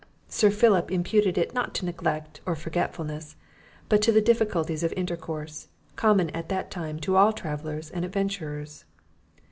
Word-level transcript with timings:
Sir 0.27 0.49
Philip 0.49 0.91
imputed 0.91 1.37
it 1.37 1.53
not 1.53 1.75
to 1.75 1.85
neglect 1.85 2.41
or 2.47 2.55
forgetfulness, 2.55 3.35
but 3.87 4.01
to 4.01 4.11
the 4.11 4.19
difficulties 4.19 4.81
of 4.81 4.91
intercourse, 4.93 5.67
common 5.95 6.31
at 6.31 6.49
that 6.49 6.71
time 6.71 6.99
to 7.01 7.15
all 7.17 7.31
travellers 7.31 7.91
and 7.91 8.03
adventurers. 8.03 8.85